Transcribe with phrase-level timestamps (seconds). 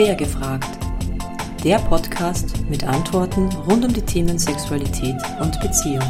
[0.00, 0.78] Quer gefragt.
[1.62, 6.00] Der Podcast mit Antworten rund um die Themen Sexualität und Beziehung.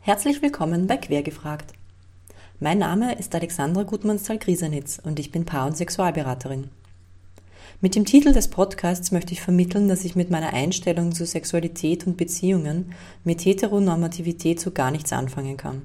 [0.00, 1.74] Herzlich willkommen bei Quer gefragt.
[2.58, 6.70] Mein Name ist Alexandra Gutmannsthal-Griesenitz und ich bin Paar- und Sexualberaterin.
[7.80, 12.06] Mit dem Titel des Podcasts möchte ich vermitteln, dass ich mit meiner Einstellung zu Sexualität
[12.06, 15.82] und Beziehungen mit Heteronormativität so gar nichts anfangen kann.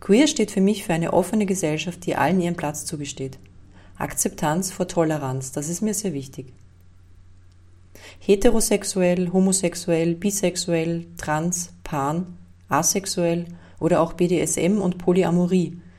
[0.00, 3.38] Queer steht für mich für eine offene Gesellschaft, die allen ihren Platz zugesteht.
[3.98, 6.52] Akzeptanz vor Toleranz, das ist mir sehr wichtig.
[8.18, 12.38] Heterosexuell, homosexuell, bisexuell, trans, pan,
[12.68, 13.46] asexuell
[13.80, 15.78] oder auch BDSM und Polyamorie–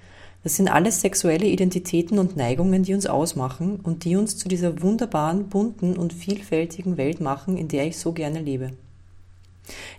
[0.43, 4.81] das sind alles sexuelle Identitäten und Neigungen, die uns ausmachen und die uns zu dieser
[4.81, 8.71] wunderbaren, bunten und vielfältigen Welt machen, in der ich so gerne lebe.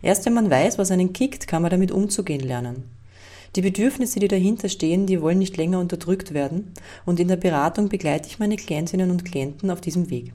[0.02, 2.84] Erst wenn man weiß, was einen kickt, kann man damit umzugehen lernen.
[3.56, 6.72] Die Bedürfnisse, die dahinter stehen, die wollen nicht länger unterdrückt werden
[7.06, 10.32] und in der Beratung begleite ich meine Klientinnen und Klienten auf diesem Weg.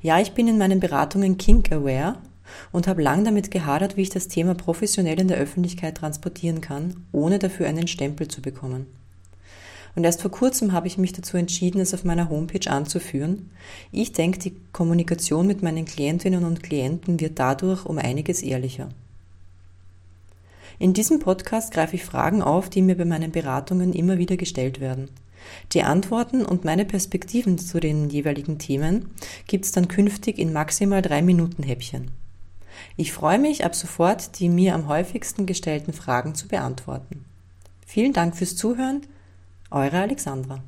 [0.00, 2.18] Ja, ich bin in meinen Beratungen kink-aware
[2.72, 7.04] und habe lang damit gehadert, wie ich das Thema professionell in der Öffentlichkeit transportieren kann,
[7.12, 8.86] ohne dafür einen Stempel zu bekommen.
[9.94, 13.50] Und erst vor kurzem habe ich mich dazu entschieden, es auf meiner Homepage anzuführen.
[13.90, 18.88] Ich denke, die Kommunikation mit meinen Klientinnen und Klienten wird dadurch um einiges ehrlicher.
[20.78, 24.80] In diesem Podcast greife ich Fragen auf, die mir bei meinen Beratungen immer wieder gestellt
[24.80, 25.10] werden.
[25.72, 29.10] Die Antworten und meine Perspektiven zu den jeweiligen Themen
[29.46, 32.10] gibt es dann künftig in maximal drei Minuten Häppchen.
[32.96, 37.24] Ich freue mich, ab sofort die mir am häufigsten gestellten Fragen zu beantworten.
[37.86, 39.02] Vielen Dank fürs Zuhören,
[39.70, 40.62] eure Alexandra.